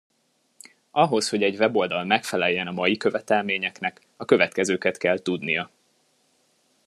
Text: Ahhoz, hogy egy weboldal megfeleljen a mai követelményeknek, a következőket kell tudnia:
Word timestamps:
Ahhoz, 0.91 1.29
hogy 1.29 1.43
egy 1.43 1.55
weboldal 1.55 2.03
megfeleljen 2.03 2.67
a 2.67 2.71
mai 2.71 2.97
követelményeknek, 2.97 4.01
a 4.17 4.25
következőket 4.25 4.97
kell 4.97 5.17
tudnia: 5.19 5.71